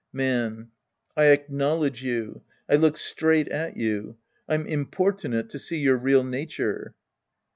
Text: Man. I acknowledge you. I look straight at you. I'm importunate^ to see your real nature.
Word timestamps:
Man. 0.11 0.71
I 1.15 1.25
acknowledge 1.25 2.01
you. 2.01 2.41
I 2.67 2.73
look 2.73 2.97
straight 2.97 3.47
at 3.49 3.77
you. 3.77 4.17
I'm 4.49 4.65
importunate^ 4.65 5.49
to 5.49 5.59
see 5.59 5.77
your 5.77 5.95
real 5.97 6.23
nature. 6.23 6.95